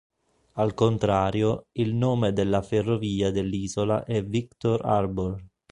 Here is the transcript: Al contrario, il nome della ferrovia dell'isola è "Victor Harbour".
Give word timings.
Al 0.53 0.73
contrario, 0.73 1.67
il 1.73 1.93
nome 1.93 2.33
della 2.33 2.63
ferrovia 2.63 3.29
dell'isola 3.29 4.03
è 4.03 4.23
"Victor 4.23 4.83
Harbour". 4.83 5.45